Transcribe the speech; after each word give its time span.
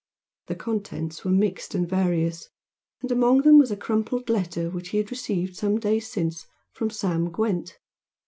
The 0.47 0.55
contents 0.55 1.23
were 1.23 1.29
mixed 1.29 1.75
and 1.75 1.87
various, 1.87 2.49
and 3.03 3.11
among 3.11 3.41
them 3.43 3.59
was 3.59 3.69
a 3.69 3.77
crumpled 3.77 4.29
letter 4.31 4.71
which 4.71 4.89
he 4.89 4.97
had 4.97 5.11
received 5.11 5.55
some 5.55 5.77
days 5.79 6.09
since 6.09 6.47
from 6.71 6.89
Sam 6.89 7.29
Gwent. 7.29 7.77